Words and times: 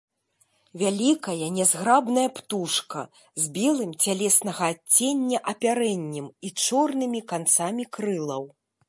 Вялікая, 0.81 1.49
нязграбная 1.57 2.23
птушка, 2.39 3.03
з 3.43 3.51
белым 3.57 3.91
цялеснага 4.05 4.65
адцення 4.77 5.37
апярэннем 5.53 6.27
і 6.49 6.55
чорнымі 6.65 7.21
канцамі 7.35 7.83
крылаў. 7.99 8.43